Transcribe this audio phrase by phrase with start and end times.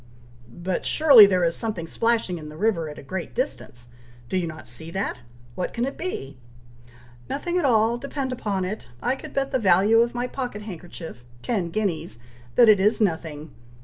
[0.51, 3.89] "But surely there is something splashing in the river at a great distance.
[4.29, 5.19] Do you not see that!
[5.53, 6.39] what can it be?"
[7.29, 8.87] "Nothing at all, depend upon it!
[8.99, 12.17] I could bet the value of my pocket handkerchief, ten guineas,
[12.55, 13.53] that it is nothing.